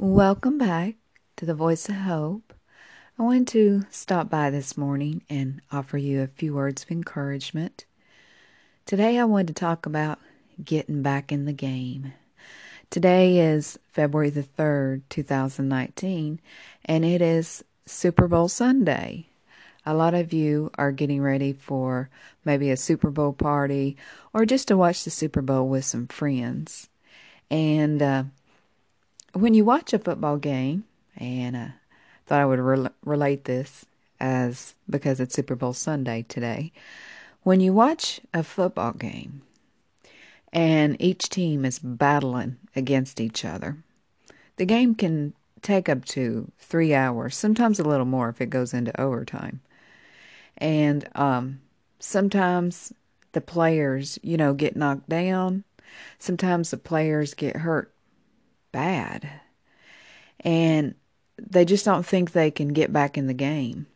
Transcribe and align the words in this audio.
Welcome 0.00 0.58
back 0.58 0.94
to 1.38 1.44
the 1.44 1.56
Voice 1.56 1.88
of 1.88 1.96
Hope. 1.96 2.54
I 3.18 3.22
wanted 3.24 3.48
to 3.48 3.82
stop 3.90 4.30
by 4.30 4.48
this 4.48 4.76
morning 4.76 5.22
and 5.28 5.60
offer 5.72 5.98
you 5.98 6.22
a 6.22 6.28
few 6.28 6.54
words 6.54 6.84
of 6.84 6.92
encouragement. 6.92 7.84
Today, 8.86 9.18
I 9.18 9.24
wanted 9.24 9.48
to 9.48 9.54
talk 9.54 9.86
about 9.86 10.20
getting 10.64 11.02
back 11.02 11.32
in 11.32 11.46
the 11.46 11.52
game. 11.52 12.12
Today 12.90 13.40
is 13.40 13.76
February 13.92 14.30
the 14.30 14.44
3rd, 14.44 15.02
2019, 15.08 16.40
and 16.84 17.04
it 17.04 17.20
is 17.20 17.64
Super 17.84 18.28
Bowl 18.28 18.46
Sunday. 18.46 19.26
A 19.84 19.94
lot 19.94 20.14
of 20.14 20.32
you 20.32 20.70
are 20.78 20.92
getting 20.92 21.22
ready 21.22 21.52
for 21.52 22.08
maybe 22.44 22.70
a 22.70 22.76
Super 22.76 23.10
Bowl 23.10 23.32
party 23.32 23.96
or 24.32 24.46
just 24.46 24.68
to 24.68 24.76
watch 24.76 25.02
the 25.02 25.10
Super 25.10 25.42
Bowl 25.42 25.68
with 25.68 25.84
some 25.84 26.06
friends. 26.06 26.88
And 27.50 28.00
uh, 28.00 28.24
when 29.32 29.54
you 29.54 29.64
watch 29.64 29.92
a 29.92 29.98
football 29.98 30.36
game, 30.36 30.84
and 31.16 31.56
I 31.56 31.62
uh, 31.62 31.68
thought 32.26 32.40
I 32.40 32.46
would 32.46 32.60
re- 32.60 32.90
relate 33.04 33.44
this 33.44 33.86
as 34.20 34.74
because 34.88 35.20
it's 35.20 35.34
Super 35.34 35.54
Bowl 35.54 35.72
Sunday 35.72 36.24
today. 36.28 36.72
When 37.42 37.60
you 37.60 37.72
watch 37.72 38.20
a 38.34 38.42
football 38.42 38.92
game 38.92 39.42
and 40.52 41.00
each 41.00 41.28
team 41.28 41.64
is 41.64 41.78
battling 41.78 42.56
against 42.74 43.20
each 43.20 43.44
other, 43.44 43.78
the 44.56 44.66
game 44.66 44.94
can 44.94 45.34
take 45.62 45.88
up 45.88 46.04
to 46.04 46.50
three 46.58 46.94
hours, 46.94 47.36
sometimes 47.36 47.78
a 47.78 47.84
little 47.84 48.06
more 48.06 48.28
if 48.28 48.40
it 48.40 48.50
goes 48.50 48.74
into 48.74 48.98
overtime. 49.00 49.60
And 50.56 51.08
um, 51.14 51.60
sometimes 52.00 52.92
the 53.32 53.40
players, 53.40 54.18
you 54.22 54.36
know, 54.36 54.54
get 54.54 54.76
knocked 54.76 55.08
down. 55.08 55.64
Sometimes 56.18 56.70
the 56.70 56.76
players 56.76 57.34
get 57.34 57.56
hurt 57.56 57.92
bad. 58.72 59.28
And 60.40 60.94
they 61.38 61.64
just 61.64 61.84
don't 61.84 62.06
think 62.06 62.32
they 62.32 62.50
can 62.50 62.68
get 62.68 62.92
back 62.92 63.16
in 63.16 63.26
the 63.26 63.34
game. 63.34 63.86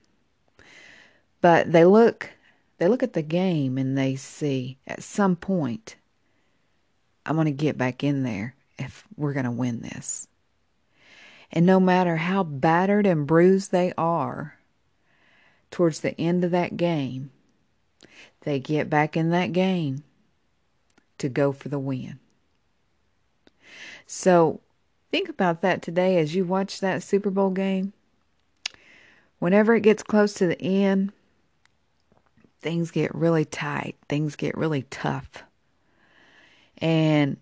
But 1.40 1.72
they 1.72 1.84
look 1.84 2.30
they 2.78 2.88
look 2.88 3.02
at 3.02 3.12
the 3.12 3.22
game 3.22 3.78
and 3.78 3.96
they 3.96 4.16
see 4.16 4.78
at 4.86 5.02
some 5.02 5.36
point 5.36 5.96
I'm 7.24 7.36
going 7.36 7.46
to 7.46 7.52
get 7.52 7.78
back 7.78 8.02
in 8.02 8.22
there 8.22 8.56
if 8.78 9.04
we're 9.16 9.32
going 9.32 9.44
to 9.44 9.50
win 9.50 9.82
this. 9.82 10.26
And 11.52 11.66
no 11.66 11.78
matter 11.78 12.16
how 12.16 12.42
battered 12.42 13.06
and 13.06 13.26
bruised 13.26 13.70
they 13.70 13.92
are 13.96 14.58
towards 15.70 16.00
the 16.00 16.18
end 16.20 16.44
of 16.44 16.50
that 16.50 16.76
game, 16.76 17.30
they 18.40 18.58
get 18.58 18.90
back 18.90 19.16
in 19.16 19.30
that 19.30 19.52
game 19.52 20.02
to 21.18 21.28
go 21.28 21.52
for 21.52 21.68
the 21.68 21.78
win. 21.78 22.18
So 24.14 24.60
think 25.10 25.30
about 25.30 25.62
that 25.62 25.80
today 25.80 26.18
as 26.18 26.34
you 26.34 26.44
watch 26.44 26.80
that 26.80 27.02
Super 27.02 27.30
Bowl 27.30 27.48
game. 27.48 27.94
Whenever 29.38 29.74
it 29.74 29.80
gets 29.80 30.02
close 30.02 30.34
to 30.34 30.46
the 30.46 30.60
end, 30.60 31.12
things 32.60 32.90
get 32.90 33.14
really 33.14 33.46
tight, 33.46 33.96
things 34.10 34.36
get 34.36 34.54
really 34.54 34.82
tough. 34.90 35.44
And 36.76 37.38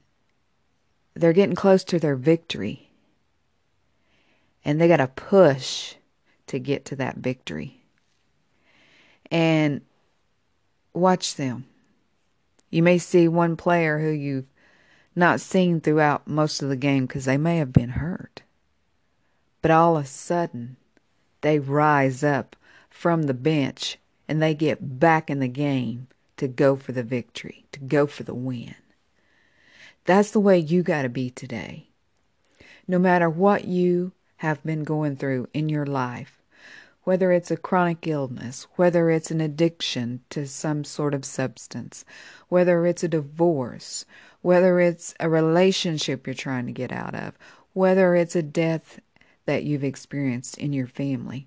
they're 1.15 1.33
getting 1.33 1.57
close 1.57 1.83
to 1.83 1.99
their 1.99 2.15
victory. 2.15 2.93
And 4.65 4.81
they 4.81 4.87
got 4.87 4.99
to 4.99 5.09
push 5.09 5.97
to 6.47 6.61
get 6.61 6.85
to 6.85 6.97
that 6.97 7.17
victory. 7.17 7.83
And 9.29 9.81
watch 10.95 11.35
them. 11.35 11.65
You 12.71 12.85
may 12.85 12.99
see 12.99 13.27
one 13.27 13.57
player 13.57 13.99
who 13.99 14.11
you've 14.11 14.47
not 15.15 15.41
seen 15.41 15.81
throughout 15.81 16.27
most 16.27 16.63
of 16.63 16.69
the 16.69 16.77
game 16.77 17.07
because 17.07 17.25
they 17.25 17.37
may 17.37 17.59
have 17.59 17.73
been 17.73 17.91
hurt. 17.91 18.43
But 19.63 19.71
all 19.71 19.97
of 19.97 20.05
a 20.05 20.09
sudden, 20.09 20.77
they 21.41 21.59
rise 21.59 22.23
up 22.23 22.57
from 22.89 23.25
the 23.25 23.35
bench 23.35 23.99
and 24.29 24.41
they 24.41 24.55
get 24.55 24.99
back 25.01 25.29
in 25.31 25.41
the 25.41 25.49
game 25.49 26.07
to 26.37 26.49
go 26.49 26.77
for 26.77 26.93
the 26.93 27.03
victory, 27.03 27.65
to 27.73 27.81
go 27.81 28.07
for 28.07 28.23
the 28.23 28.35
win. 28.35 28.75
That's 30.05 30.31
the 30.31 30.41
way 30.41 30.59
you 30.59 30.83
got 30.83 31.03
to 31.03 31.09
be 31.09 31.31
today. 31.31 31.89
No 32.89 32.99
matter 32.99 33.29
what 33.29 33.67
you 33.67 34.13
have 34.37 34.63
been 34.65 34.85
going 34.85 35.17
through 35.17 35.49
in 35.53 35.69
your 35.69 35.87
life, 35.87 36.41
whether 37.05 37.33
it's 37.33 37.51
a 37.51 37.57
chronic 37.57 38.07
illness, 38.07 38.67
whether 38.77 39.11
it's 39.11 39.31
an 39.31 39.41
addiction 39.41 40.21
to 40.31 40.47
some 40.47 40.85
sort 40.85 41.15
of 41.15 41.25
substance, 41.25 42.05
whether 42.49 42.87
it's 42.87 43.03
a 43.03 43.09
divorce, 43.09 44.05
whether 44.43 44.81
it's 44.81 45.15
a 45.21 45.29
relationship 45.29 46.27
you're 46.27 46.35
trying 46.35 46.67
to 46.67 46.73
get 46.73 46.93
out 46.93 47.15
of, 47.15 47.35
whether 47.73 48.15
it's 48.15 48.37
a 48.37 48.43
death 48.43 49.01
that 49.45 49.65
you've 49.65 49.85
experienced 49.85 50.57
in 50.59 50.73
your 50.73 50.87
family. 50.87 51.47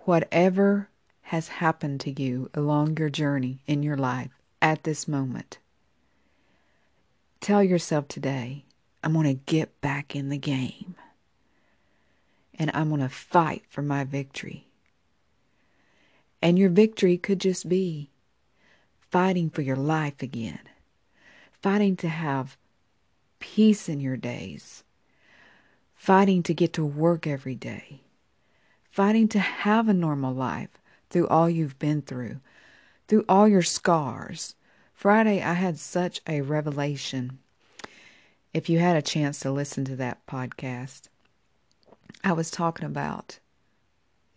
Whatever 0.00 0.88
has 1.22 1.48
happened 1.48 2.00
to 2.00 2.22
you 2.22 2.50
along 2.54 2.96
your 2.96 3.10
journey 3.10 3.60
in 3.66 3.82
your 3.82 3.96
life 3.96 4.30
at 4.62 4.84
this 4.84 5.06
moment, 5.06 5.58
tell 7.40 7.62
yourself 7.62 8.08
today, 8.08 8.64
I'm 9.02 9.12
going 9.12 9.26
to 9.26 9.34
get 9.34 9.80
back 9.80 10.16
in 10.16 10.28
the 10.28 10.38
game 10.38 10.96
and 12.58 12.70
I'm 12.74 12.88
going 12.88 13.00
to 13.00 13.08
fight 13.08 13.62
for 13.68 13.82
my 13.82 14.04
victory. 14.04 14.66
And 16.42 16.58
your 16.58 16.70
victory 16.70 17.16
could 17.16 17.40
just 17.40 17.68
be 17.68 18.10
fighting 19.10 19.50
for 19.50 19.62
your 19.62 19.76
life 19.76 20.22
again 20.22 20.60
fighting 21.60 21.96
to 21.96 22.08
have 22.08 22.56
peace 23.38 23.88
in 23.88 24.00
your 24.00 24.16
days, 24.16 24.84
fighting 25.94 26.42
to 26.42 26.54
get 26.54 26.72
to 26.74 26.84
work 26.84 27.26
every 27.26 27.54
day, 27.54 28.00
fighting 28.90 29.28
to 29.28 29.38
have 29.38 29.88
a 29.88 29.94
normal 29.94 30.34
life 30.34 30.70
through 31.10 31.28
all 31.28 31.48
you've 31.48 31.78
been 31.78 32.02
through, 32.02 32.40
through 33.08 33.24
all 33.28 33.46
your 33.48 33.62
scars. 33.62 34.54
Friday, 34.94 35.42
I 35.42 35.52
had 35.54 35.78
such 35.78 36.20
a 36.26 36.40
revelation. 36.40 37.38
If 38.54 38.68
you 38.68 38.78
had 38.78 38.96
a 38.96 39.02
chance 39.02 39.38
to 39.40 39.50
listen 39.50 39.84
to 39.84 39.96
that 39.96 40.26
podcast, 40.26 41.08
I 42.24 42.32
was 42.32 42.50
talking 42.50 42.86
about 42.86 43.38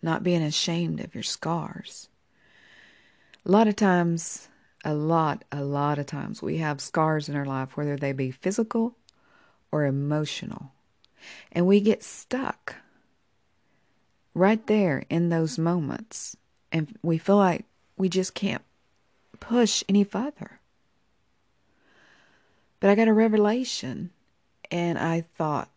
not 0.02 0.22
being 0.22 0.42
ashamed 0.42 1.00
of 1.00 1.14
your 1.14 1.24
scars. 1.24 2.08
A 3.44 3.50
lot 3.50 3.68
of 3.68 3.76
times 3.76 4.49
a 4.84 4.94
lot, 4.94 5.44
a 5.52 5.62
lot 5.62 5.98
of 5.98 6.06
times 6.06 6.42
we 6.42 6.58
have 6.58 6.80
scars 6.80 7.28
in 7.28 7.36
our 7.36 7.44
life, 7.44 7.76
whether 7.76 7.96
they 7.96 8.12
be 8.12 8.30
physical 8.30 8.96
or 9.70 9.84
emotional. 9.84 10.72
And 11.52 11.66
we 11.66 11.80
get 11.80 12.02
stuck 12.02 12.76
right 14.34 14.66
there 14.66 15.04
in 15.10 15.28
those 15.28 15.58
moments. 15.58 16.36
And 16.72 16.96
we 17.02 17.18
feel 17.18 17.36
like 17.36 17.64
we 17.96 18.08
just 18.08 18.34
can't 18.34 18.62
push 19.38 19.82
any 19.88 20.04
further. 20.04 20.60
But 22.78 22.90
I 22.90 22.94
got 22.94 23.08
a 23.08 23.12
revelation 23.12 24.10
and 24.70 24.98
I 24.98 25.22
thought, 25.36 25.68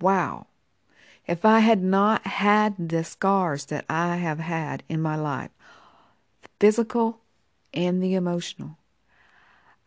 wow, 0.00 0.46
if 1.26 1.44
I 1.44 1.60
had 1.60 1.82
not 1.82 2.26
had 2.26 2.88
the 2.88 3.02
scars 3.02 3.66
that 3.66 3.84
I 3.88 4.16
have 4.16 4.38
had 4.38 4.82
in 4.88 5.00
my 5.00 5.16
life, 5.16 5.50
physical 6.60 7.21
and 7.72 8.02
the 8.02 8.14
emotional. 8.14 8.78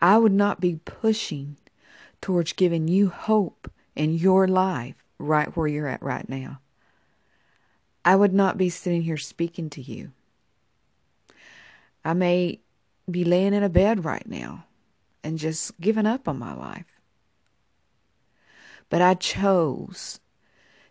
I 0.01 0.17
would 0.17 0.33
not 0.33 0.59
be 0.59 0.79
pushing 0.85 1.57
towards 2.21 2.53
giving 2.53 2.87
you 2.87 3.09
hope 3.09 3.71
in 3.95 4.13
your 4.13 4.47
life 4.47 4.95
right 5.17 5.55
where 5.55 5.67
you're 5.67 5.87
at 5.87 6.01
right 6.01 6.27
now. 6.27 6.59
I 8.03 8.15
would 8.15 8.33
not 8.33 8.57
be 8.57 8.69
sitting 8.69 9.03
here 9.03 9.17
speaking 9.17 9.69
to 9.71 9.81
you. 9.81 10.11
I 12.03 12.13
may 12.13 12.59
be 13.09 13.23
laying 13.23 13.53
in 13.53 13.63
a 13.63 13.69
bed 13.69 14.05
right 14.05 14.27
now 14.27 14.65
and 15.23 15.39
just 15.39 15.79
giving 15.79 16.05
up 16.05 16.27
on 16.27 16.37
my 16.37 16.53
life. 16.53 16.85
But 18.89 19.01
I 19.01 19.15
chose 19.15 20.19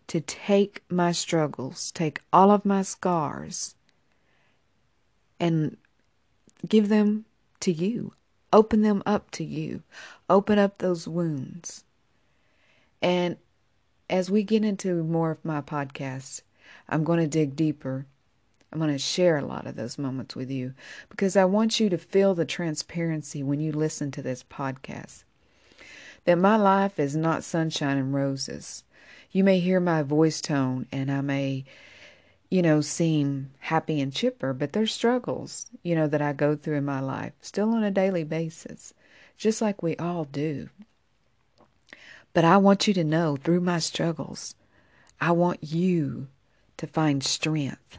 to 0.09 0.21
take 0.21 0.83
my 0.89 1.13
struggles, 1.13 1.93
take 1.93 2.21
all 2.33 2.51
of 2.51 2.65
my 2.65 2.83
scars, 2.83 3.77
and 5.39 5.77
Give 6.67 6.89
them 6.89 7.25
to 7.61 7.73
you. 7.73 8.13
Open 8.53 8.83
them 8.83 9.03
up 9.05 9.31
to 9.33 9.45
you. 9.45 9.83
Open 10.31 10.59
up 10.59 10.79
those 10.79 11.09
wounds. 11.09 11.85
And 13.03 13.37
as 14.09 14.31
we 14.31 14.43
get 14.43 14.65
into 14.65 15.03
more 15.03 15.31
of 15.33 15.45
my 15.45 15.61
podcasts, 15.61 16.43
I'm 16.89 17.05
going 17.05 17.21
to 17.21 17.27
dig 17.27 17.57
deeper. 17.57 18.07
I'm 18.73 18.79
going 18.79 18.93
to 18.93 18.99
share 18.99 19.37
a 19.37 19.45
lot 19.45 19.67
of 19.67 19.77
those 19.77 19.99
moments 19.99 20.35
with 20.35 20.51
you 20.51 20.75
because 21.09 21.37
I 21.37 21.45
want 21.45 21.79
you 21.79 21.89
to 21.91 21.99
feel 21.99 22.35
the 22.35 22.45
transparency 22.45 23.43
when 23.43 23.61
you 23.61 23.73
listen 23.73 24.11
to 24.13 24.23
this 24.23 24.43
podcast. 24.43 25.25
That 26.25 26.39
my 26.39 26.57
life 26.57 26.99
is 26.99 27.15
not 27.15 27.45
sunshine 27.45 27.99
and 27.99 28.15
roses. 28.15 28.83
You 29.31 29.45
may 29.45 29.61
hear 29.61 29.81
my 29.81 30.03
voice 30.03 30.41
tone 30.41 30.87
and 30.91 31.11
I 31.11 31.21
may 31.21 31.65
you 32.55 32.63
know, 32.63 32.81
seem 32.81 33.51
happy 33.59 34.01
and 34.01 34.13
chipper, 34.13 34.53
but 34.53 34.73
there's 34.73 34.95
struggles, 34.95 35.67
you 35.83 35.97
know, 35.97 36.07
that 36.07 36.23
I 36.23 36.33
go 36.33 36.55
through 36.55 36.77
in 36.77 36.85
my 36.85 37.01
life, 37.01 37.33
still 37.41 37.75
on 37.75 37.83
a 37.83 37.91
daily 37.91 38.23
basis, 38.23 38.95
just 39.37 39.61
like 39.61 39.83
we 39.83 39.97
all 39.97 40.25
do. 40.25 40.69
But 42.33 42.45
I 42.45 42.59
want 42.59 42.87
you 42.87 42.95
to 42.95 43.03
know 43.03 43.35
through 43.35 43.61
my 43.63 43.81
struggles, 43.81 44.55
I 45.21 45.33
want 45.33 45.65
you 45.65 46.29
to 46.77 46.87
find 46.87 47.25
strength. 47.25 47.99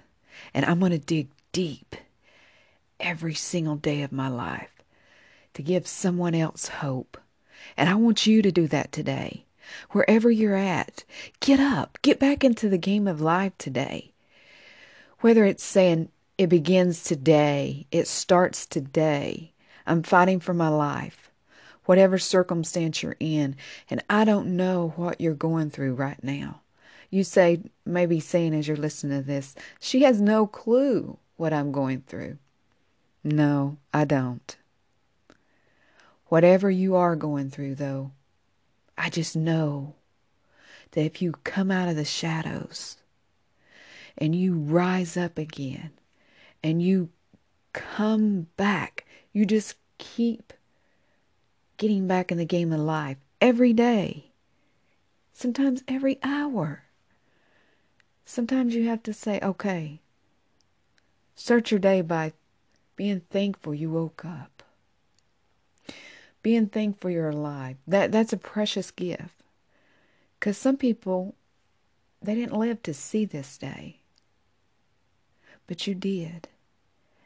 And 0.54 0.64
I'm 0.64 0.80
going 0.80 0.94
to 0.94 1.00
dig 1.00 1.32
deep 1.52 1.98
every 2.98 3.34
single 3.34 3.76
day 3.76 4.04
of 4.04 4.14
my 4.14 4.30
life 4.30 4.72
to 5.56 5.64
give 5.64 5.86
someone 5.86 6.34
else 6.34 6.70
hope. 6.70 7.18
And 7.76 7.90
I 7.90 7.96
want 7.96 8.26
you 8.26 8.42
to 8.42 8.54
do 8.54 8.70
that 8.70 8.94
today. 8.94 9.48
Wherever 9.92 10.32
you're 10.32 10.56
at, 10.56 11.04
get 11.42 11.60
up, 11.60 11.98
get 12.02 12.22
back 12.22 12.46
into 12.46 12.70
the 12.70 12.78
game 12.78 13.06
of 13.06 13.20
life 13.20 13.52
today. 13.58 14.14
Whether 15.26 15.44
it's 15.46 15.64
saying 15.64 16.10
it 16.38 16.50
begins 16.50 17.04
today, 17.04 17.88
it 17.90 18.08
starts 18.08 18.68
today, 18.68 19.54
I'm 19.88 20.04
fighting 20.04 20.40
for 20.40 20.54
my 20.54 20.68
life, 20.68 21.32
whatever 21.86 22.20
circumstance 22.20 23.02
you're 23.02 23.18
in, 23.20 23.56
and 23.90 24.04
I 24.08 24.24
don't 24.24 24.56
know 24.56 24.94
what 24.98 25.20
you're 25.20 25.34
going 25.34 25.72
through 25.72 25.96
right 25.96 26.24
now. 26.24 26.62
You 27.10 27.24
say, 27.24 27.64
maybe 27.84 28.20
saying 28.20 28.54
as 28.54 28.68
you're 28.68 28.78
listening 28.78 29.20
to 29.20 29.26
this, 29.26 29.56
she 29.80 30.04
has 30.04 30.22
no 30.22 30.46
clue 30.46 31.18
what 31.38 31.54
I'm 31.54 31.72
going 31.72 32.02
through. 32.02 32.38
No, 33.24 33.78
I 33.92 34.06
don't. 34.06 34.56
Whatever 36.28 36.70
you 36.70 36.96
are 36.96 37.16
going 37.16 37.50
through, 37.50 37.74
though, 37.74 38.12
I 38.96 39.10
just 39.10 39.36
know 39.36 39.96
that 40.92 41.04
if 41.04 41.20
you 41.20 41.32
come 41.44 41.72
out 41.72 41.90
of 41.90 41.96
the 41.96 42.06
shadows 42.06 42.98
and 44.18 44.36
you 44.36 44.54
rise 44.54 45.18
up 45.18 45.38
again 45.38 45.92
and 46.64 46.82
you 46.82 47.10
come 47.74 48.48
back, 48.58 49.06
you 49.34 49.46
just 49.46 49.76
keep 49.98 50.54
getting 51.78 52.08
back 52.08 52.32
in 52.32 52.38
the 52.38 52.46
game 52.46 52.72
of 52.72 52.80
life 52.80 53.18
every 53.42 53.74
day, 53.74 54.32
sometimes 55.34 55.84
every 55.88 56.18
hour. 56.24 56.84
Sometimes 58.26 58.74
you 58.74 58.88
have 58.88 59.04
to 59.04 59.14
say, 59.14 59.40
okay, 59.44 60.00
start 61.36 61.70
your 61.70 61.80
day 61.80 62.02
by 62.02 62.34
being 62.96 63.22
thankful 63.30 63.74
you 63.74 63.90
woke 63.90 64.26
up. 64.26 64.64
Being 66.42 66.68
thankful 66.68 67.12
you're 67.12 67.30
alive. 67.30 67.78
That 67.88 68.12
that's 68.12 68.34
a 68.34 68.38
precious 68.38 68.92
gift. 68.92 69.42
Cuz 70.40 70.58
some 70.58 70.78
people 70.78 71.36
they 72.22 72.36
didn't 72.36 72.58
live 72.58 72.82
to 72.84 72.94
see 72.94 73.26
this 73.26 73.58
day. 73.58 74.00
But 75.68 75.88
you 75.88 75.96
did. 75.96 76.48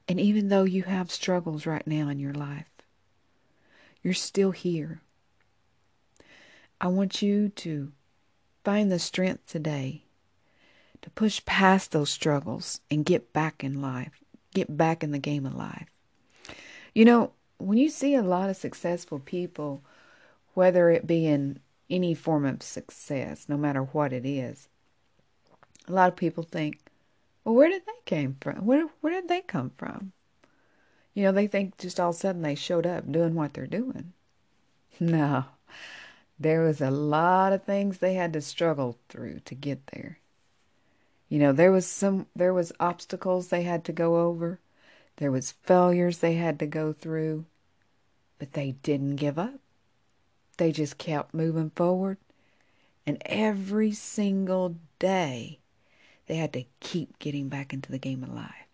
And 0.08 0.20
even 0.20 0.50
though 0.50 0.64
you 0.64 0.84
have 0.84 1.12
struggles 1.12 1.66
right 1.66 1.86
now 1.86 2.10
in 2.10 2.20
your 2.20 2.34
life, 2.34 2.66
you're 4.02 4.14
still 4.14 4.52
here. 4.52 5.02
I 6.82 6.88
want 6.88 7.22
you 7.22 7.50
to 7.50 7.92
find 8.64 8.92
the 8.92 9.00
strength 9.00 9.48
today 9.48 10.04
to 11.02 11.10
push 11.12 11.44
past 11.46 11.92
those 11.92 12.10
struggles 12.10 12.82
and 12.90 13.06
get 13.06 13.34
back 13.34 13.64
in 13.64 13.82
life, 13.82 14.24
get 14.54 14.76
back 14.76 15.04
in 15.04 15.12
the 15.12 15.20
game 15.20 15.46
of 15.46 15.56
life. 15.56 15.88
You 16.94 17.06
know, 17.06 17.32
when 17.58 17.78
you 17.78 17.90
see 17.90 18.16
a 18.16 18.22
lot 18.22 18.50
of 18.50 18.56
successful 18.56 19.20
people, 19.20 19.84
whether 20.54 20.90
it 20.90 21.06
be 21.06 21.26
in 21.26 21.60
any 21.90 22.14
form 22.14 22.46
of 22.46 22.64
success, 22.64 23.48
no 23.48 23.58
matter 23.58 23.82
what 23.82 24.14
it 24.14 24.26
is, 24.26 24.68
a 25.88 25.92
lot 25.92 26.10
of 26.10 26.16
people 26.16 26.44
think, 26.44 26.80
where 27.54 27.70
did 27.70 27.86
they 27.86 28.00
came 28.06 28.38
from? 28.42 28.66
Where 28.66 28.88
where 29.02 29.14
did 29.14 29.30
they 29.30 29.42
come 29.42 29.72
from? 29.78 30.14
You 31.14 31.24
know, 31.24 31.32
they 31.32 31.48
think 31.48 31.78
just 31.78 32.00
all 32.00 32.10
of 32.10 32.16
a 32.16 32.20
sudden 32.20 32.42
they 32.42 32.56
showed 32.56 32.86
up 32.86 33.12
doing 33.12 33.36
what 33.36 33.54
they're 33.54 33.68
doing. 33.68 34.14
No. 35.02 35.46
There 36.40 36.62
was 36.62 36.82
a 36.82 36.92
lot 36.92 37.54
of 37.54 37.64
things 37.64 37.98
they 37.98 38.14
had 38.16 38.34
to 38.34 38.42
struggle 38.42 38.98
through 39.10 39.42
to 39.42 39.56
get 39.56 39.88
there. 39.88 40.20
You 41.30 41.38
know, 41.40 41.52
there 41.52 41.72
was 41.72 41.86
some 41.86 42.28
there 42.36 42.54
was 42.54 42.74
obstacles 42.80 43.48
they 43.48 43.64
had 43.64 43.86
to 43.86 43.92
go 43.92 44.20
over. 44.20 44.60
There 45.18 45.32
was 45.32 45.52
failures 45.52 46.20
they 46.20 46.34
had 46.34 46.60
to 46.60 46.66
go 46.66 46.92
through, 46.92 47.46
but 48.40 48.54
they 48.54 48.72
didn't 48.84 49.18
give 49.18 49.38
up. 49.38 49.60
They 50.58 50.72
just 50.72 50.98
kept 50.98 51.34
moving 51.34 51.72
forward. 51.72 52.18
And 53.06 53.22
every 53.26 53.92
single 53.92 54.76
day, 54.98 55.59
they 56.30 56.36
had 56.36 56.54
to 56.54 56.64
keep 56.80 57.18
getting 57.18 57.50
back 57.50 57.74
into 57.74 57.92
the 57.92 57.98
game 57.98 58.24
of 58.24 58.32
life. 58.32 58.68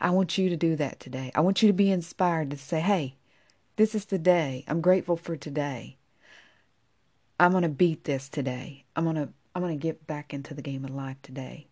I 0.00 0.08
want 0.08 0.38
you 0.38 0.48
to 0.48 0.56
do 0.56 0.74
that 0.76 0.98
today. 0.98 1.30
I 1.34 1.42
want 1.42 1.60
you 1.62 1.68
to 1.68 1.74
be 1.74 1.90
inspired 1.90 2.50
to 2.50 2.56
say, 2.56 2.80
hey, 2.80 3.14
this 3.76 3.94
is 3.94 4.06
the 4.06 4.18
day. 4.18 4.64
I'm 4.66 4.80
grateful 4.80 5.18
for 5.18 5.36
today. 5.36 5.98
I'm 7.38 7.50
going 7.50 7.62
to 7.62 7.68
beat 7.68 8.04
this 8.04 8.30
today. 8.30 8.84
I'm 8.96 9.04
going 9.04 9.16
to 9.16 9.28
I'm 9.54 9.62
going 9.62 9.78
to 9.78 9.82
get 9.82 10.06
back 10.06 10.32
into 10.32 10.54
the 10.54 10.62
game 10.62 10.84
of 10.84 10.90
life 10.90 11.16
today. 11.22 11.66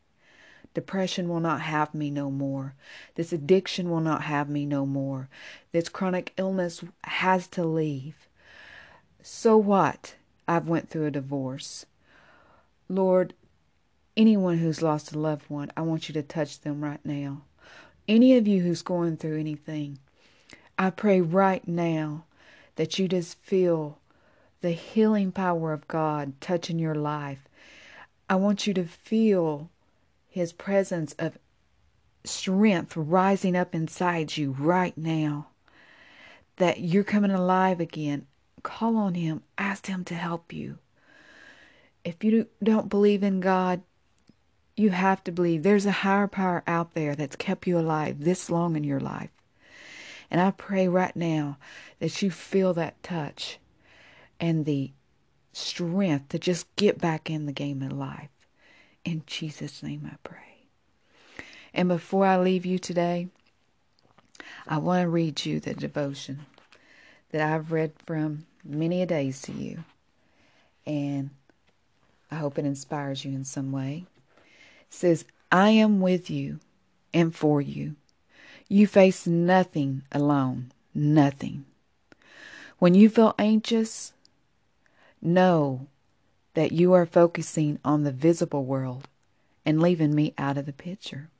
Depression 0.75 1.29
will 1.29 1.41
not 1.41 1.63
have 1.63 1.95
me 1.95 2.11
no 2.11 2.31
more. 2.31 2.75
This 3.15 3.33
addiction 3.33 3.91
will 3.91 4.01
not 4.01 4.23
have 4.23 4.49
me 4.51 4.67
no 4.67 4.85
more. 4.85 5.29
This 5.73 5.89
chronic 5.89 6.33
illness 6.37 6.85
has 7.05 7.47
to 7.49 7.65
leave. 7.65 8.29
So 9.23 9.57
what? 9.57 10.17
I've 10.47 10.69
went 10.69 10.91
through 10.91 11.07
a 11.07 11.11
divorce. 11.11 11.87
Lord, 12.89 13.33
anyone 14.17 14.59
who's 14.59 14.83
lost 14.83 15.13
a 15.13 15.19
loved 15.19 15.49
one, 15.49 15.71
I 15.77 15.83
want 15.83 16.09
you 16.09 16.13
to 16.15 16.23
touch 16.23 16.61
them 16.61 16.83
right 16.83 17.05
now. 17.05 17.43
Any 18.07 18.37
of 18.37 18.47
you 18.47 18.63
who's 18.63 18.83
going 18.83 19.17
through 19.17 19.39
anything, 19.39 19.99
I 20.79 20.91
pray 20.91 21.21
right 21.21 21.67
now 21.67 22.25
that 22.77 22.99
you 22.99 23.09
just 23.09 23.39
feel 23.39 23.99
the 24.61 24.73
healing 24.73 25.33
power 25.33 25.73
of 25.73 25.89
God 25.89 26.35
touching 26.41 26.79
your 26.79 26.95
life 26.95 27.49
I 28.29 28.37
want 28.37 28.67
you 28.67 28.75
to 28.75 28.85
feel 28.85 29.71
His 30.29 30.53
presence 30.53 31.15
of 31.19 31.39
strength 32.25 32.97
rising 32.97 33.57
up 33.57 33.75
inside 33.75 34.37
you 34.37 34.53
right 34.59 34.97
now. 34.97 35.49
That 36.57 36.81
you're 36.81 37.05
coming 37.05 37.31
alive 37.31 37.81
again. 37.81 38.27
Call 38.63 38.97
on 38.97 39.15
Him, 39.15 39.43
ask 39.59 39.87
Him 39.87 40.05
to 40.05 40.15
help 40.15 40.53
you. 40.53 40.79
If 42.03 42.25
you 42.25 42.47
don't 42.63 42.89
believe 42.89 43.23
in 43.23 43.41
God, 43.41 43.83
you 44.77 44.91
have 44.91 45.23
to 45.25 45.33
believe 45.33 45.63
there's 45.63 45.87
a 45.87 45.93
higher 45.93 46.27
power 46.27 46.63
out 46.67 46.95
there 46.95 47.15
that's 47.15 47.37
kept 47.37 47.67
you 47.67 47.79
alive 47.79 48.21
this 48.21 48.51
long 48.51 48.77
in 48.77 48.85
your 48.85 49.01
life. 49.01 49.31
And 50.31 50.41
I 50.41 50.51
pray 50.51 50.89
right 50.89 51.15
now 51.15 51.59
that 52.01 52.23
you 52.23 52.31
feel 52.31 52.75
that 52.75 53.03
touch 53.03 53.59
and 54.41 54.65
the 54.65 54.91
strength 55.53 56.31
to 56.31 56.39
just 56.39 56.75
get 56.77 56.99
back 56.99 57.31
in 57.31 57.47
the 57.47 57.53
game 57.53 57.83
of 57.83 57.93
life. 57.93 58.31
In 59.05 59.23
Jesus' 59.27 59.83
name 59.83 60.11
I 60.11 60.17
pray. 60.25 60.67
And 61.73 61.89
before 61.89 62.27
I 62.27 62.39
leave 62.39 62.67
you 62.67 62.79
today, 62.79 63.29
I 64.67 64.79
want 64.79 65.03
to 65.03 65.09
read 65.09 65.45
you 65.45 65.61
the 65.61 65.75
devotion 65.75 66.47
that 67.31 67.41
I've 67.41 67.71
read 67.71 67.93
from 68.07 68.47
many 68.65 69.03
a 69.03 69.07
days 69.07 69.43
to 69.43 69.53
you. 69.53 69.85
And 70.87 71.31
I 72.31 72.37
hope 72.37 72.59
it 72.59 72.65
inspires 72.65 73.25
you 73.25 73.33
in 73.33 73.45
some 73.45 73.71
way. 73.71 74.07
Says, 74.95 75.25
I 75.51 75.71
am 75.71 76.01
with 76.01 76.31
you 76.31 76.61
and 77.13 77.35
for 77.35 77.61
you. 77.61 77.97
You 78.69 78.87
face 78.87 79.27
nothing 79.27 80.03
alone, 80.13 80.73
nothing. 80.95 81.65
When 82.79 82.95
you 82.95 83.09
feel 83.09 83.35
anxious, 83.39 84.15
Know 85.25 85.87
that 86.53 86.73
you 86.73 86.93
are 86.93 87.07
focusing 87.07 87.79
on 87.83 88.03
the 88.05 88.13
visible 88.13 88.67
world 88.67 89.09
and 89.65 89.81
leaving 89.81 90.15
me 90.15 90.35
out 90.37 90.59
of 90.59 90.67
the 90.67 90.73
picture. 90.75 91.31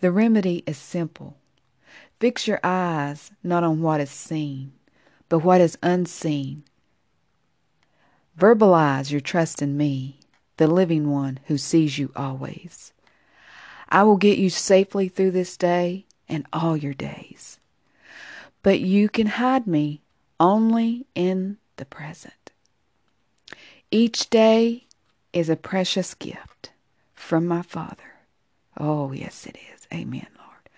The 0.00 0.10
remedy 0.10 0.64
is 0.66 0.78
simple. 0.78 1.36
Fix 2.18 2.48
your 2.48 2.58
eyes 2.64 3.32
not 3.44 3.64
on 3.64 3.82
what 3.82 4.00
is 4.00 4.10
seen, 4.10 4.72
but 5.28 5.40
what 5.40 5.60
is 5.60 5.76
unseen. 5.82 6.64
Verbalize 8.38 9.10
your 9.10 9.20
trust 9.20 9.60
in 9.60 9.76
me, 9.76 10.19
the 10.60 10.66
living 10.66 11.10
one 11.10 11.38
who 11.46 11.56
sees 11.56 11.98
you 11.98 12.12
always. 12.14 12.92
I 13.88 14.02
will 14.02 14.18
get 14.18 14.36
you 14.36 14.50
safely 14.50 15.08
through 15.08 15.30
this 15.30 15.56
day 15.56 16.04
and 16.28 16.44
all 16.52 16.76
your 16.76 16.92
days. 16.92 17.58
But 18.62 18.78
you 18.80 19.08
can 19.08 19.26
hide 19.26 19.66
me 19.66 20.02
only 20.38 21.06
in 21.14 21.56
the 21.76 21.86
present. 21.86 22.50
Each 23.90 24.28
day 24.28 24.84
is 25.32 25.48
a 25.48 25.56
precious 25.56 26.12
gift 26.12 26.72
from 27.14 27.46
my 27.46 27.62
Father. 27.62 28.18
Oh, 28.76 29.12
yes, 29.12 29.46
it 29.46 29.56
is. 29.72 29.88
Amen, 29.90 30.28
Lord. 30.36 30.68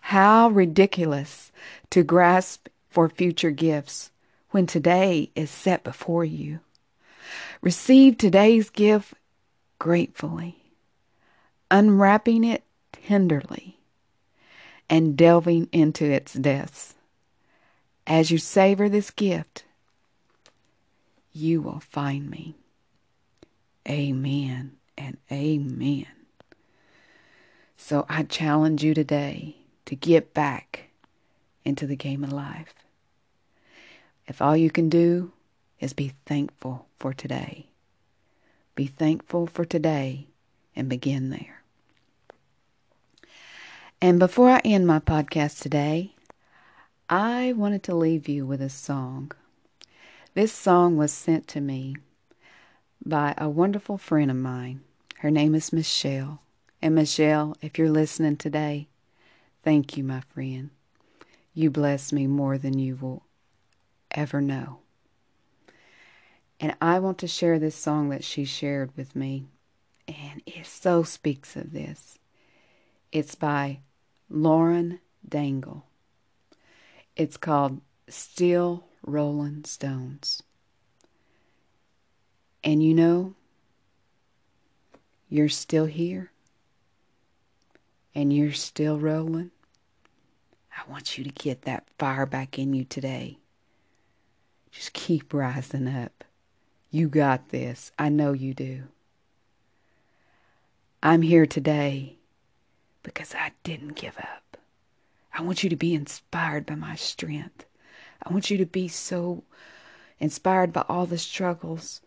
How 0.00 0.48
ridiculous 0.48 1.52
to 1.90 2.02
grasp 2.02 2.66
for 2.88 3.08
future 3.08 3.52
gifts 3.52 4.10
when 4.50 4.66
today 4.66 5.30
is 5.36 5.50
set 5.50 5.84
before 5.84 6.24
you. 6.24 6.58
Receive 7.62 8.18
today's 8.18 8.70
gift 8.70 9.14
gratefully, 9.80 10.62
unwrapping 11.72 12.44
it 12.44 12.62
tenderly, 12.92 13.80
and 14.88 15.16
delving 15.16 15.68
into 15.72 16.04
its 16.04 16.34
depths. 16.34 16.94
As 18.06 18.30
you 18.30 18.38
savor 18.38 18.88
this 18.88 19.10
gift, 19.10 19.64
you 21.32 21.60
will 21.62 21.80
find 21.80 22.30
me. 22.30 22.54
Amen 23.88 24.76
and 24.98 25.16
amen. 25.32 26.06
So 27.76 28.04
I 28.08 28.24
challenge 28.24 28.84
you 28.84 28.92
today 28.94 29.56
to 29.86 29.96
get 29.96 30.34
back 30.34 30.90
into 31.64 31.86
the 31.86 31.96
game 31.96 32.22
of 32.22 32.32
life. 32.32 32.74
If 34.26 34.42
all 34.42 34.56
you 34.56 34.70
can 34.70 34.88
do 34.88 35.32
is 35.80 35.94
be 35.94 36.12
thankful 36.26 36.86
for 36.98 37.14
today, 37.14 37.69
be 38.80 38.86
thankful 38.86 39.46
for 39.46 39.66
today 39.66 40.26
and 40.74 40.88
begin 40.88 41.28
there. 41.28 41.62
And 44.00 44.18
before 44.18 44.48
I 44.48 44.62
end 44.64 44.86
my 44.86 44.98
podcast 44.98 45.60
today, 45.60 46.14
I 47.10 47.52
wanted 47.52 47.82
to 47.82 47.94
leave 47.94 48.26
you 48.26 48.46
with 48.46 48.62
a 48.62 48.70
song. 48.70 49.32
This 50.32 50.50
song 50.50 50.96
was 50.96 51.12
sent 51.12 51.46
to 51.48 51.60
me 51.60 51.94
by 53.04 53.34
a 53.36 53.50
wonderful 53.50 53.98
friend 53.98 54.30
of 54.30 54.38
mine. 54.38 54.80
Her 55.18 55.30
name 55.30 55.54
is 55.54 55.74
Michelle. 55.74 56.40
And 56.80 56.94
Michelle, 56.94 57.58
if 57.60 57.76
you're 57.76 57.90
listening 57.90 58.38
today, 58.38 58.88
thank 59.62 59.98
you, 59.98 60.04
my 60.04 60.22
friend. 60.32 60.70
You 61.52 61.70
bless 61.70 62.14
me 62.14 62.26
more 62.26 62.56
than 62.56 62.78
you 62.78 62.96
will 62.96 63.24
ever 64.12 64.40
know. 64.40 64.78
And 66.60 66.76
I 66.80 66.98
want 66.98 67.16
to 67.18 67.26
share 67.26 67.58
this 67.58 67.74
song 67.74 68.10
that 68.10 68.22
she 68.22 68.44
shared 68.44 68.94
with 68.94 69.16
me, 69.16 69.46
and 70.06 70.42
it 70.44 70.66
so 70.66 71.02
speaks 71.02 71.56
of 71.56 71.72
this. 71.72 72.18
It's 73.10 73.34
by 73.34 73.80
Lauren 74.28 75.00
Daigle. 75.26 75.84
It's 77.16 77.38
called 77.38 77.80
Still 78.08 78.84
Rolling 79.02 79.64
Stones. 79.64 80.42
And 82.62 82.82
you 82.82 82.92
know, 82.92 83.34
you're 85.30 85.48
still 85.48 85.86
here 85.86 86.30
and 88.14 88.32
you're 88.32 88.52
still 88.52 88.98
rolling. 88.98 89.50
I 90.76 90.90
want 90.90 91.16
you 91.16 91.24
to 91.24 91.30
get 91.30 91.62
that 91.62 91.86
fire 91.98 92.26
back 92.26 92.58
in 92.58 92.74
you 92.74 92.84
today. 92.84 93.38
Just 94.70 94.92
keep 94.92 95.32
rising 95.32 95.88
up. 95.88 96.24
You 96.90 97.08
got 97.08 97.50
this. 97.50 97.92
I 97.98 98.08
know 98.08 98.32
you 98.32 98.52
do. 98.52 98.84
I'm 101.02 101.22
here 101.22 101.46
today 101.46 102.16
because 103.02 103.34
I 103.34 103.52
didn't 103.62 103.94
give 103.94 104.18
up. 104.18 104.56
I 105.32 105.42
want 105.42 105.62
you 105.62 105.70
to 105.70 105.76
be 105.76 105.94
inspired 105.94 106.66
by 106.66 106.74
my 106.74 106.96
strength. 106.96 107.64
I 108.22 108.32
want 108.32 108.50
you 108.50 108.58
to 108.58 108.66
be 108.66 108.88
so 108.88 109.44
inspired 110.18 110.72
by 110.72 110.84
all 110.88 111.06
the 111.06 111.16
struggles. 111.16 112.02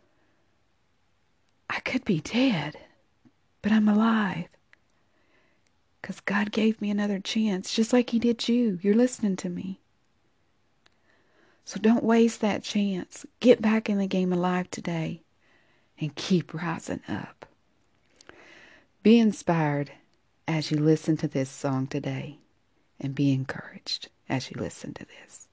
I 1.69 1.79
could 1.79 2.05
be 2.05 2.19
dead, 2.19 2.77
but 3.61 3.71
I'm 3.71 3.87
alive. 3.87 4.49
Because 6.01 6.19
God 6.19 6.51
gave 6.51 6.81
me 6.81 6.91
another 6.91 7.19
chance, 7.19 7.73
just 7.73 7.93
like 7.93 8.09
He 8.09 8.19
did 8.19 8.47
you. 8.49 8.77
You're 8.81 8.93
listening 8.93 9.37
to 9.37 9.49
me. 9.49 9.79
So 11.65 11.79
don't 11.79 12.03
waste 12.03 12.41
that 12.41 12.63
chance. 12.63 13.25
Get 13.39 13.61
back 13.61 13.89
in 13.89 13.97
the 13.97 14.07
game 14.07 14.33
alive 14.33 14.69
today 14.69 15.21
and 15.99 16.15
keep 16.15 16.53
rising 16.53 17.01
up. 17.07 17.45
Be 19.01 19.19
inspired 19.19 19.91
as 20.47 20.71
you 20.71 20.77
listen 20.77 21.17
to 21.17 21.27
this 21.27 21.49
song 21.49 21.87
today 21.87 22.37
and 22.99 23.15
be 23.15 23.31
encouraged 23.31 24.09
as 24.29 24.49
you 24.49 24.59
listen 24.59 24.93
to 24.93 25.05
this. 25.05 25.47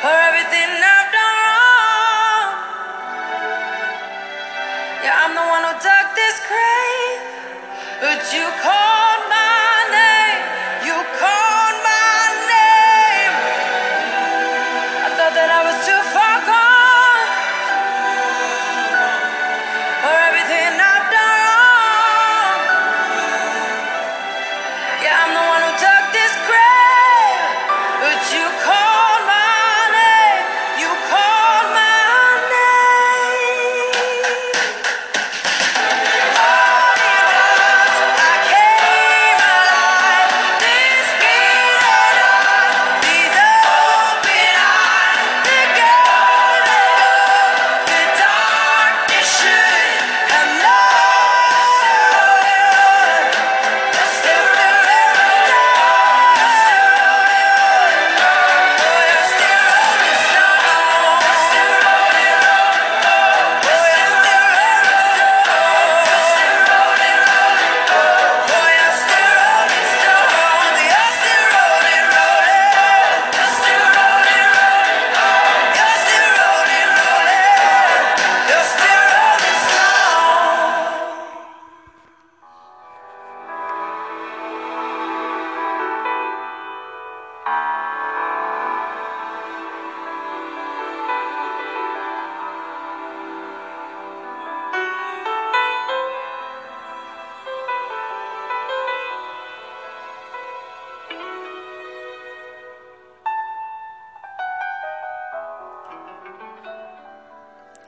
For 0.00 0.08
everything 0.08 0.68
I've 0.80 1.12
done 1.12 1.38
wrong. 1.44 2.48
Yeah, 5.04 5.24
I'm 5.24 5.34
the 5.36 5.44
one 5.44 5.62
who 5.68 5.74
dug 5.76 6.06
this 6.16 6.36
grave, 6.48 7.20
but 8.00 8.20
you 8.32 8.48
called 8.64 8.89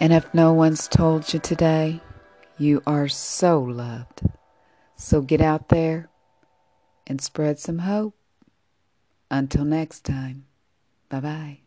And 0.02 0.12
if 0.12 0.34
no 0.34 0.52
one's 0.52 0.88
told 0.88 1.32
you 1.32 1.38
today, 1.38 2.00
you 2.58 2.82
are 2.88 3.06
so 3.06 3.60
loved. 3.60 4.22
So 4.96 5.20
get 5.20 5.40
out 5.40 5.68
there 5.68 6.08
and 7.06 7.20
spread 7.20 7.60
some 7.60 7.78
hope. 7.78 8.16
Until 9.30 9.64
next 9.64 10.04
time, 10.04 10.46
bye 11.08 11.20
bye. 11.20 11.58